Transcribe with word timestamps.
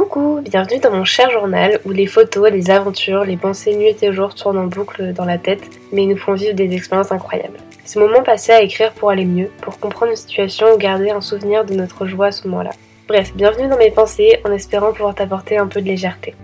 Coucou, 0.00 0.40
bienvenue 0.40 0.80
dans 0.80 0.92
mon 0.92 1.04
cher 1.04 1.30
journal 1.30 1.78
où 1.84 1.90
les 1.90 2.06
photos, 2.06 2.50
les 2.50 2.70
aventures, 2.70 3.22
les 3.22 3.36
pensées 3.36 3.76
nuit 3.76 3.94
et 4.00 4.12
jour 4.14 4.34
tournent 4.34 4.56
en 4.56 4.66
boucle 4.66 5.12
dans 5.12 5.26
la 5.26 5.36
tête, 5.36 5.60
mais 5.92 6.06
nous 6.06 6.16
font 6.16 6.32
vivre 6.32 6.54
des 6.54 6.74
expériences 6.74 7.12
incroyables. 7.12 7.58
Ce 7.84 7.98
moment 7.98 8.22
passé 8.22 8.52
à 8.52 8.62
écrire 8.62 8.92
pour 8.92 9.10
aller 9.10 9.26
mieux, 9.26 9.50
pour 9.60 9.78
comprendre 9.78 10.12
une 10.12 10.16
situation 10.16 10.72
ou 10.72 10.78
garder 10.78 11.10
un 11.10 11.20
souvenir 11.20 11.66
de 11.66 11.74
notre 11.74 12.06
joie 12.06 12.28
à 12.28 12.32
ce 12.32 12.48
moment-là. 12.48 12.70
Bref, 13.08 13.32
bienvenue 13.34 13.68
dans 13.68 13.76
mes 13.76 13.90
pensées 13.90 14.38
en 14.46 14.52
espérant 14.52 14.94
pouvoir 14.94 15.14
t'apporter 15.14 15.58
un 15.58 15.66
peu 15.66 15.82
de 15.82 15.86
légèreté. 15.86 16.34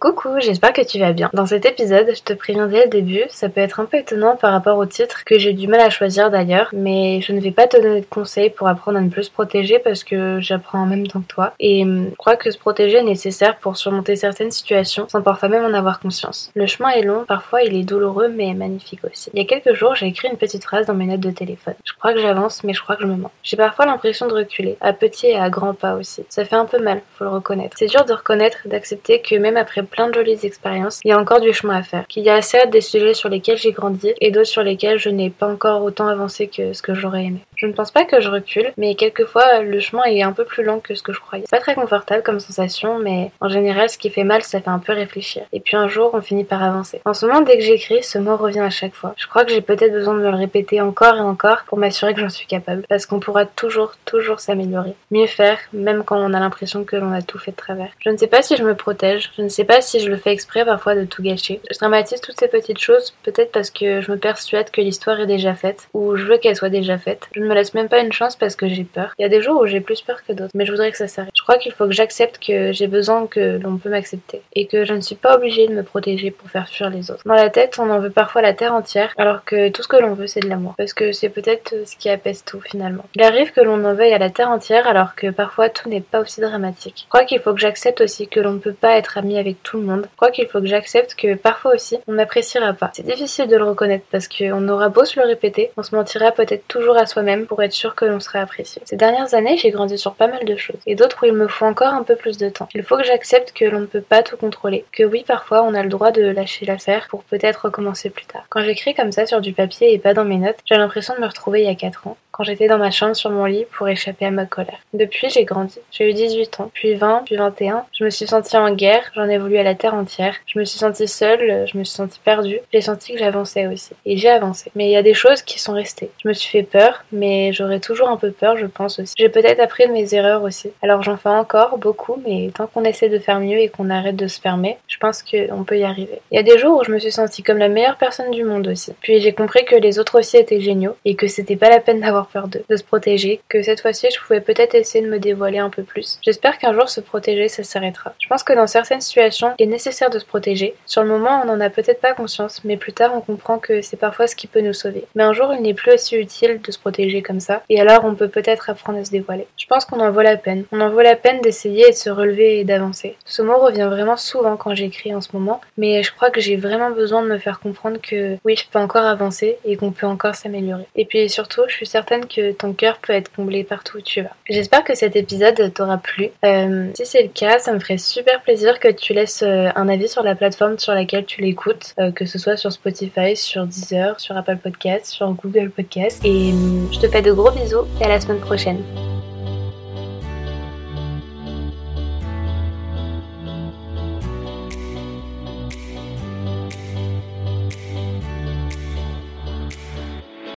Coucou, 0.00 0.38
j'espère 0.38 0.72
que 0.72 0.86
tu 0.86 1.00
vas 1.00 1.12
bien. 1.12 1.28
Dans 1.32 1.46
cet 1.46 1.66
épisode, 1.66 2.06
je 2.14 2.22
te 2.22 2.32
préviens 2.32 2.68
dès 2.68 2.84
le 2.84 2.88
début, 2.88 3.24
ça 3.30 3.48
peut 3.48 3.60
être 3.60 3.80
un 3.80 3.84
peu 3.84 3.96
étonnant 3.96 4.36
par 4.36 4.52
rapport 4.52 4.78
au 4.78 4.86
titre, 4.86 5.24
que 5.24 5.40
j'ai 5.40 5.52
du 5.52 5.66
mal 5.66 5.80
à 5.80 5.90
choisir 5.90 6.30
d'ailleurs, 6.30 6.68
mais 6.72 7.20
je 7.20 7.32
ne 7.32 7.40
vais 7.40 7.50
pas 7.50 7.66
te 7.66 7.76
donner 7.82 8.02
de 8.02 8.06
conseils 8.06 8.50
pour 8.50 8.68
apprendre 8.68 8.98
à 8.98 9.00
ne 9.00 9.08
plus 9.08 9.24
se 9.24 9.30
protéger 9.32 9.80
parce 9.80 10.04
que 10.04 10.38
j'apprends 10.38 10.82
en 10.82 10.86
même 10.86 11.08
temps 11.08 11.20
que 11.20 11.26
toi. 11.26 11.52
Et 11.58 11.82
hum, 11.82 12.10
je 12.10 12.14
crois 12.14 12.36
que 12.36 12.48
se 12.52 12.58
protéger 12.58 12.98
est 12.98 13.02
nécessaire 13.02 13.56
pour 13.56 13.76
surmonter 13.76 14.14
certaines 14.14 14.52
situations 14.52 15.08
sans 15.08 15.20
parfois 15.20 15.48
même 15.48 15.64
en 15.64 15.76
avoir 15.76 15.98
conscience. 15.98 16.52
Le 16.54 16.66
chemin 16.66 16.90
est 16.90 17.02
long, 17.02 17.24
parfois 17.24 17.62
il 17.62 17.74
est 17.74 17.82
douloureux 17.82 18.28
mais 18.28 18.54
magnifique 18.54 19.00
aussi. 19.04 19.30
Il 19.34 19.40
y 19.40 19.44
a 19.44 19.48
quelques 19.48 19.76
jours, 19.76 19.96
j'ai 19.96 20.06
écrit 20.06 20.28
une 20.28 20.38
petite 20.38 20.62
phrase 20.62 20.86
dans 20.86 20.94
mes 20.94 21.06
notes 21.06 21.18
de 21.18 21.32
téléphone. 21.32 21.74
Je 21.84 21.92
crois 21.98 22.14
que 22.14 22.20
j'avance, 22.20 22.62
mais 22.62 22.72
je 22.72 22.80
crois 22.80 22.94
que 22.94 23.02
je 23.02 23.08
me 23.08 23.16
mens. 23.16 23.32
J'ai 23.42 23.56
parfois 23.56 23.84
l'impression 23.84 24.28
de 24.28 24.34
reculer, 24.34 24.76
à 24.80 24.92
petit 24.92 25.26
et 25.26 25.36
à 25.36 25.50
grands 25.50 25.74
pas 25.74 25.94
aussi. 25.94 26.24
Ça 26.28 26.44
fait 26.44 26.54
un 26.54 26.66
peu 26.66 26.78
mal, 26.78 27.02
faut 27.16 27.24
le 27.24 27.30
reconnaître. 27.30 27.76
C'est 27.76 27.86
dur 27.86 28.04
de 28.04 28.12
reconnaître 28.12 28.58
d'accepter 28.66 29.20
que 29.20 29.34
même 29.34 29.56
après 29.56 29.82
plein 29.90 30.08
de 30.08 30.14
jolies 30.14 30.38
expériences, 30.44 31.00
il 31.04 31.08
y 31.08 31.12
a 31.12 31.18
encore 31.18 31.40
du 31.40 31.52
chemin 31.52 31.76
à 31.76 31.82
faire. 31.82 32.06
Qu'il 32.06 32.22
y 32.22 32.30
a 32.30 32.40
certes 32.42 32.70
des 32.70 32.80
sujets 32.80 33.14
sur 33.14 33.28
lesquels 33.28 33.58
j'ai 33.58 33.72
grandi 33.72 34.12
et 34.20 34.30
d'autres 34.30 34.46
sur 34.46 34.62
lesquels 34.62 34.98
je 34.98 35.08
n'ai 35.08 35.30
pas 35.30 35.48
encore 35.48 35.82
autant 35.82 36.08
avancé 36.08 36.48
que 36.48 36.72
ce 36.72 36.82
que 36.82 36.94
j'aurais 36.94 37.24
aimé. 37.24 37.40
Je 37.58 37.66
ne 37.66 37.72
pense 37.72 37.90
pas 37.90 38.04
que 38.04 38.20
je 38.20 38.28
recule, 38.28 38.72
mais 38.76 38.94
quelquefois 38.94 39.62
le 39.62 39.80
chemin 39.80 40.04
est 40.04 40.22
un 40.22 40.32
peu 40.32 40.44
plus 40.44 40.62
long 40.62 40.78
que 40.78 40.94
ce 40.94 41.02
que 41.02 41.12
je 41.12 41.20
croyais. 41.20 41.44
C'est 41.44 41.56
pas 41.56 41.62
très 41.62 41.74
confortable 41.74 42.22
comme 42.22 42.38
sensation, 42.38 43.00
mais 43.00 43.32
en 43.40 43.48
général 43.48 43.90
ce 43.90 43.98
qui 43.98 44.10
fait 44.10 44.22
mal 44.22 44.42
ça 44.42 44.60
fait 44.60 44.68
un 44.68 44.78
peu 44.78 44.92
réfléchir. 44.92 45.42
Et 45.52 45.58
puis 45.58 45.76
un 45.76 45.88
jour 45.88 46.10
on 46.14 46.20
finit 46.20 46.44
par 46.44 46.62
avancer. 46.62 47.00
En 47.04 47.14
ce 47.14 47.26
moment 47.26 47.40
dès 47.40 47.58
que 47.58 47.64
j'écris, 47.64 48.04
ce 48.04 48.18
mot 48.18 48.36
revient 48.36 48.60
à 48.60 48.70
chaque 48.70 48.94
fois. 48.94 49.14
Je 49.16 49.26
crois 49.26 49.44
que 49.44 49.50
j'ai 49.50 49.60
peut-être 49.60 49.92
besoin 49.92 50.14
de 50.14 50.20
me 50.20 50.30
le 50.30 50.36
répéter 50.36 50.80
encore 50.80 51.16
et 51.16 51.20
encore 51.20 51.64
pour 51.66 51.78
m'assurer 51.78 52.14
que 52.14 52.20
j'en 52.20 52.28
suis 52.28 52.46
capable. 52.46 52.84
Parce 52.88 53.06
qu'on 53.06 53.18
pourra 53.18 53.44
toujours, 53.44 53.94
toujours 54.04 54.38
s'améliorer. 54.38 54.94
Mieux 55.10 55.26
faire, 55.26 55.58
même 55.72 56.04
quand 56.04 56.18
on 56.18 56.34
a 56.34 56.40
l'impression 56.40 56.84
que 56.84 56.94
l'on 56.94 57.12
a 57.12 57.22
tout 57.22 57.38
fait 57.38 57.50
de 57.50 57.56
travers. 57.56 57.90
Je 57.98 58.10
ne 58.10 58.16
sais 58.16 58.28
pas 58.28 58.42
si 58.42 58.56
je 58.56 58.62
me 58.62 58.76
protège, 58.76 59.32
je 59.36 59.42
ne 59.42 59.48
sais 59.48 59.64
pas 59.64 59.80
si 59.80 59.98
je 59.98 60.08
le 60.08 60.16
fais 60.16 60.32
exprès 60.32 60.64
parfois 60.64 60.94
de 60.94 61.04
tout 61.04 61.22
gâcher. 61.22 61.60
Je 61.70 61.78
dramatise 61.78 62.20
toutes 62.20 62.38
ces 62.38 62.48
petites 62.48 62.78
choses, 62.78 63.14
peut-être 63.24 63.50
parce 63.50 63.70
que 63.70 64.00
je 64.00 64.12
me 64.12 64.16
persuade 64.16 64.70
que 64.70 64.80
l'histoire 64.80 65.18
est 65.20 65.26
déjà 65.26 65.54
faite, 65.54 65.88
ou 65.92 66.14
je 66.14 66.24
veux 66.24 66.38
qu'elle 66.38 66.54
soit 66.54 66.68
déjà 66.68 66.98
faite. 66.98 67.28
Me 67.48 67.54
laisse 67.54 67.74
même 67.74 67.88
pas 67.88 68.00
une 68.00 68.12
chance 68.12 68.36
parce 68.36 68.56
que 68.56 68.68
j'ai 68.68 68.84
peur. 68.84 69.14
Il 69.18 69.22
y 69.22 69.24
a 69.24 69.28
des 69.28 69.42
jours 69.42 69.60
où 69.60 69.66
j'ai 69.66 69.80
plus 69.80 70.02
peur 70.02 70.22
que 70.24 70.32
d'autres, 70.32 70.52
mais 70.54 70.66
je 70.66 70.70
voudrais 70.70 70.90
que 70.90 70.98
ça 70.98 71.08
s'arrête. 71.08 71.32
Crois 71.48 71.58
qu'il 71.58 71.72
faut 71.72 71.86
que 71.86 71.92
j'accepte 71.92 72.38
que 72.46 72.72
j'ai 72.72 72.88
besoin 72.88 73.26
que 73.26 73.58
l'on 73.58 73.78
peut 73.78 73.88
m'accepter, 73.88 74.42
et 74.54 74.66
que 74.66 74.84
je 74.84 74.92
ne 74.92 75.00
suis 75.00 75.14
pas 75.14 75.34
obligée 75.34 75.66
de 75.66 75.72
me 75.72 75.82
protéger 75.82 76.30
pour 76.30 76.50
faire 76.50 76.68
fuir 76.68 76.90
les 76.90 77.10
autres. 77.10 77.22
Dans 77.24 77.32
la 77.32 77.48
tête, 77.48 77.78
on 77.78 77.88
en 77.88 78.00
veut 78.00 78.10
parfois 78.10 78.42
la 78.42 78.52
terre 78.52 78.74
entière, 78.74 79.14
alors 79.16 79.46
que 79.46 79.70
tout 79.70 79.82
ce 79.82 79.88
que 79.88 79.96
l'on 79.96 80.12
veut 80.12 80.26
c'est 80.26 80.40
de 80.40 80.48
l'amour, 80.50 80.74
parce 80.76 80.92
que 80.92 81.12
c'est 81.12 81.30
peut-être 81.30 81.74
ce 81.86 81.96
qui 81.96 82.10
apaise 82.10 82.44
tout 82.44 82.60
finalement. 82.60 83.04
Il 83.14 83.22
arrive 83.22 83.52
que 83.52 83.62
l'on 83.62 83.82
en 83.86 83.94
veuille 83.94 84.12
à 84.12 84.18
la 84.18 84.28
terre 84.28 84.50
entière, 84.50 84.86
alors 84.86 85.14
que 85.14 85.30
parfois 85.30 85.70
tout 85.70 85.88
n'est 85.88 86.02
pas 86.02 86.20
aussi 86.20 86.42
dramatique. 86.42 87.04
Je 87.04 87.08
crois 87.08 87.24
qu'il 87.24 87.40
faut 87.40 87.54
que 87.54 87.60
j'accepte 87.60 88.02
aussi 88.02 88.28
que 88.28 88.40
l'on 88.40 88.52
ne 88.52 88.58
peut 88.58 88.74
pas 88.74 88.98
être 88.98 89.16
ami 89.16 89.38
avec 89.38 89.62
tout 89.62 89.78
le 89.78 89.84
monde. 89.84 90.06
Je 90.10 90.16
crois 90.16 90.30
qu'il 90.30 90.48
faut 90.48 90.60
que 90.60 90.66
j'accepte 90.66 91.14
que 91.14 91.34
parfois 91.34 91.74
aussi 91.74 91.96
on 92.06 92.12
n'appréciera 92.12 92.74
pas. 92.74 92.90
C'est 92.92 93.06
difficile 93.06 93.48
de 93.48 93.56
le 93.56 93.64
reconnaître 93.64 94.04
parce 94.12 94.28
qu'on 94.28 94.68
aura 94.68 94.90
beau 94.90 95.06
se 95.06 95.18
le 95.18 95.24
répéter, 95.24 95.70
on 95.78 95.82
se 95.82 95.94
mentira 95.94 96.30
peut-être 96.30 96.68
toujours 96.68 96.98
à 96.98 97.06
soi-même 97.06 97.46
pour 97.46 97.62
être 97.62 97.72
sûr 97.72 97.94
que 97.94 98.04
l'on 98.04 98.20
sera 98.20 98.40
apprécié. 98.40 98.82
Ces 98.84 98.96
dernières 98.96 99.32
années, 99.32 99.56
j'ai 99.56 99.70
grandi 99.70 99.96
sur 99.96 100.12
pas 100.12 100.28
mal 100.28 100.44
de 100.44 100.56
choses 100.56 100.76
et 100.86 100.94
d'autres 100.94 101.22
où 101.22 101.26
il 101.26 101.37
me 101.38 101.48
faut 101.48 101.64
encore 101.64 101.94
un 101.94 102.02
peu 102.02 102.16
plus 102.16 102.36
de 102.38 102.48
temps. 102.48 102.68
Il 102.74 102.82
faut 102.82 102.96
que 102.96 103.04
j'accepte 103.04 103.52
que 103.52 103.64
l'on 103.64 103.80
ne 103.80 103.86
peut 103.86 104.00
pas 104.02 104.22
tout 104.22 104.36
contrôler, 104.36 104.84
que 104.92 105.02
oui, 105.02 105.24
parfois 105.26 105.62
on 105.62 105.74
a 105.74 105.82
le 105.82 105.88
droit 105.88 106.10
de 106.10 106.22
lâcher 106.22 106.66
l'affaire 106.66 107.06
pour 107.08 107.24
peut-être 107.24 107.66
recommencer 107.66 108.10
plus 108.10 108.26
tard. 108.26 108.44
Quand 108.50 108.62
j'écris 108.62 108.94
comme 108.94 109.12
ça 109.12 109.26
sur 109.26 109.40
du 109.40 109.52
papier 109.52 109.92
et 109.92 109.98
pas 109.98 110.14
dans 110.14 110.24
mes 110.24 110.38
notes, 110.38 110.58
j'ai 110.64 110.76
l'impression 110.76 111.14
de 111.14 111.20
me 111.20 111.26
retrouver 111.26 111.62
il 111.62 111.66
y 111.66 111.70
a 111.70 111.74
4 111.74 112.06
ans, 112.06 112.16
quand 112.38 112.44
j'étais 112.44 112.68
dans 112.68 112.78
ma 112.78 112.92
chambre 112.92 113.16
sur 113.16 113.30
mon 113.30 113.46
lit 113.46 113.66
pour 113.76 113.88
échapper 113.88 114.24
à 114.24 114.30
ma 114.30 114.46
colère. 114.46 114.78
Depuis, 114.94 115.28
j'ai 115.28 115.44
grandi. 115.44 115.80
J'ai 115.90 116.08
eu 116.08 116.14
18 116.14 116.60
ans, 116.60 116.70
puis 116.72 116.94
20, 116.94 117.22
puis 117.26 117.34
21. 117.34 117.84
Je 117.98 118.04
me 118.04 118.10
suis 118.10 118.28
sentie 118.28 118.56
en 118.56 118.72
guerre, 118.72 119.10
j'en 119.16 119.28
ai 119.28 119.38
voulu 119.38 119.58
à 119.58 119.64
la 119.64 119.74
terre 119.74 119.94
entière. 119.94 120.36
Je 120.46 120.56
me 120.58 120.64
suis 120.64 120.78
sentie 120.78 121.08
seule, 121.08 121.66
je 121.66 121.76
me 121.76 121.82
suis 121.82 121.96
sentie 121.96 122.20
perdue. 122.24 122.60
J'ai 122.72 122.80
senti 122.80 123.12
que 123.12 123.18
j'avançais 123.18 123.66
aussi. 123.66 123.90
Et 124.06 124.16
j'ai 124.16 124.28
avancé. 124.28 124.70
Mais 124.76 124.86
il 124.86 124.92
y 124.92 124.96
a 124.96 125.02
des 125.02 125.14
choses 125.14 125.42
qui 125.42 125.58
sont 125.58 125.72
restées. 125.72 126.10
Je 126.22 126.28
me 126.28 126.32
suis 126.32 126.48
fait 126.48 126.62
peur, 126.62 127.04
mais 127.10 127.52
j'aurais 127.52 127.80
toujours 127.80 128.08
un 128.08 128.16
peu 128.16 128.30
peur, 128.30 128.56
je 128.56 128.66
pense 128.66 129.00
aussi. 129.00 129.14
J'ai 129.18 129.28
peut-être 129.28 129.58
appris 129.58 129.88
de 129.88 129.92
mes 129.92 130.14
erreurs 130.14 130.44
aussi. 130.44 130.70
Alors 130.80 131.02
j'en 131.02 131.16
fais 131.16 131.28
encore 131.30 131.78
beaucoup, 131.78 132.22
mais 132.24 132.50
tant 132.54 132.68
qu'on 132.68 132.84
essaie 132.84 133.08
de 133.08 133.18
faire 133.18 133.40
mieux 133.40 133.58
et 133.58 133.68
qu'on 133.68 133.90
arrête 133.90 134.16
de 134.16 134.28
se 134.28 134.40
fermer, 134.40 134.78
je 134.86 134.98
pense 134.98 135.24
qu'on 135.24 135.64
peut 135.64 135.78
y 135.78 135.84
arriver. 135.84 136.20
Il 136.30 136.36
y 136.36 136.38
a 136.38 136.44
des 136.44 136.58
jours 136.58 136.80
où 136.80 136.84
je 136.84 136.92
me 136.92 137.00
suis 137.00 137.10
sentie 137.10 137.42
comme 137.42 137.58
la 137.58 137.68
meilleure 137.68 137.98
personne 137.98 138.30
du 138.30 138.44
monde 138.44 138.68
aussi. 138.68 138.92
Puis 139.00 139.18
j'ai 139.20 139.32
compris 139.32 139.64
que 139.64 139.74
les 139.74 139.98
autres 139.98 140.20
aussi 140.20 140.36
étaient 140.36 140.60
géniaux 140.60 140.94
et 141.04 141.16
que 141.16 141.26
c'était 141.26 141.56
pas 141.56 141.68
la 141.68 141.80
peine 141.80 142.00
d'avoir 142.00 142.27
de 142.68 142.76
se 142.76 142.84
protéger, 142.84 143.40
que 143.48 143.62
cette 143.62 143.80
fois-ci 143.80 144.08
je 144.14 144.20
pouvais 144.20 144.40
peut-être 144.40 144.74
essayer 144.74 145.04
de 145.04 145.10
me 145.10 145.18
dévoiler 145.18 145.58
un 145.58 145.70
peu 145.70 145.82
plus. 145.82 146.18
J'espère 146.22 146.58
qu'un 146.58 146.72
jour 146.72 146.88
se 146.88 147.00
protéger 147.00 147.48
ça 147.48 147.62
s'arrêtera. 147.62 148.14
Je 148.18 148.28
pense 148.28 148.42
que 148.42 148.52
dans 148.52 148.66
certaines 148.66 149.00
situations, 149.00 149.54
il 149.58 149.64
est 149.64 149.66
nécessaire 149.66 150.10
de 150.10 150.18
se 150.18 150.24
protéger. 150.24 150.74
Sur 150.86 151.02
le 151.02 151.08
moment, 151.08 151.42
on 151.42 151.46
n'en 151.46 151.60
a 151.60 151.70
peut-être 151.70 152.00
pas 152.00 152.14
conscience, 152.14 152.62
mais 152.64 152.76
plus 152.76 152.92
tard 152.92 153.12
on 153.14 153.20
comprend 153.20 153.58
que 153.58 153.82
c'est 153.82 153.96
parfois 153.96 154.26
ce 154.26 154.36
qui 154.36 154.46
peut 154.46 154.60
nous 154.60 154.72
sauver. 154.72 155.04
Mais 155.14 155.22
un 155.22 155.32
jour, 155.32 155.52
il 155.54 155.62
n'est 155.62 155.74
plus 155.74 155.92
aussi 155.92 156.16
utile 156.16 156.60
de 156.62 156.72
se 156.72 156.78
protéger 156.78 157.22
comme 157.22 157.40
ça, 157.40 157.62
et 157.68 157.80
alors 157.80 158.04
on 158.04 158.14
peut 158.14 158.28
peut-être 158.28 158.70
apprendre 158.70 158.98
à 158.98 159.04
se 159.04 159.10
dévoiler. 159.10 159.46
Je 159.56 159.66
pense 159.66 159.84
qu'on 159.84 160.00
en 160.00 160.10
vaut 160.10 160.22
la 160.22 160.36
peine. 160.36 160.64
On 160.72 160.80
en 160.80 160.90
vaut 160.90 161.00
la 161.00 161.16
peine 161.16 161.40
d'essayer 161.40 161.86
et 161.88 161.90
de 161.90 161.96
se 161.96 162.10
relever 162.10 162.60
et 162.60 162.64
d'avancer. 162.64 163.16
Ce 163.24 163.42
mot 163.42 163.58
revient 163.58 163.88
vraiment 163.90 164.16
souvent 164.16 164.56
quand 164.56 164.74
j'écris 164.74 165.14
en 165.14 165.20
ce 165.20 165.30
moment, 165.32 165.60
mais 165.76 166.02
je 166.02 166.12
crois 166.12 166.30
que 166.30 166.40
j'ai 166.40 166.56
vraiment 166.56 166.90
besoin 166.90 167.22
de 167.22 167.28
me 167.28 167.38
faire 167.38 167.60
comprendre 167.60 167.98
que 168.00 168.36
oui, 168.44 168.56
je 168.56 168.64
peux 168.70 168.78
encore 168.78 169.04
avancer 169.04 169.58
et 169.64 169.76
qu'on 169.76 169.92
peut 169.92 170.06
encore 170.06 170.34
s'améliorer. 170.34 170.86
Et 170.96 171.04
puis 171.04 171.28
surtout, 171.28 171.62
je 171.68 171.74
suis 171.74 171.86
certaine 171.86 172.17
que 172.26 172.52
ton 172.52 172.72
cœur 172.72 172.98
peut 172.98 173.12
être 173.12 173.32
comblé 173.32 173.64
partout 173.64 173.98
où 173.98 174.00
tu 174.00 174.22
vas. 174.22 174.30
J'espère 174.48 174.84
que 174.84 174.94
cet 174.94 175.16
épisode 175.16 175.72
t'aura 175.74 175.98
plu. 175.98 176.28
Euh, 176.44 176.88
si 176.94 177.06
c'est 177.06 177.22
le 177.22 177.28
cas, 177.28 177.58
ça 177.58 177.72
me 177.72 177.78
ferait 177.78 177.98
super 177.98 178.42
plaisir 178.42 178.80
que 178.80 178.88
tu 178.88 179.12
laisses 179.12 179.42
euh, 179.42 179.68
un 179.74 179.88
avis 179.88 180.08
sur 180.08 180.22
la 180.22 180.34
plateforme 180.34 180.78
sur 180.78 180.94
laquelle 180.94 181.24
tu 181.24 181.42
l'écoutes, 181.42 181.94
euh, 181.98 182.10
que 182.10 182.24
ce 182.24 182.38
soit 182.38 182.56
sur 182.56 182.72
Spotify, 182.72 183.36
sur 183.36 183.66
Deezer, 183.66 184.18
sur 184.20 184.36
Apple 184.36 184.56
Podcasts, 184.56 185.06
sur 185.06 185.30
Google 185.32 185.70
Podcasts. 185.70 186.24
Et 186.24 186.52
je 186.92 186.98
te 186.98 187.08
fais 187.08 187.22
de 187.22 187.32
gros 187.32 187.50
bisous 187.50 187.86
et 188.00 188.04
à 188.04 188.08
la 188.08 188.20
semaine 188.20 188.40
prochaine. 188.40 188.82